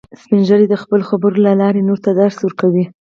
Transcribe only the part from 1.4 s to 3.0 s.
له لارې نورو ته درس ورکوي